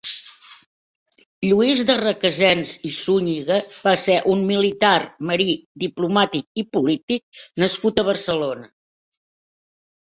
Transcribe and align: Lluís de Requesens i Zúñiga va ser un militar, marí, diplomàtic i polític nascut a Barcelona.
Lluís 1.47 1.83
de 1.89 1.97
Requesens 1.99 2.73
i 2.91 2.93
Zúñiga 3.01 3.59
va 3.75 3.95
ser 4.05 4.17
un 4.33 4.43
militar, 4.53 4.95
marí, 5.33 5.49
diplomàtic 5.87 6.65
i 6.65 6.67
polític 6.75 7.43
nascut 7.67 8.05
a 8.05 8.09
Barcelona. 8.13 8.69